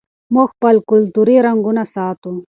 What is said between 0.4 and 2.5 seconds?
خپل کلتوري رنګونه ساتو.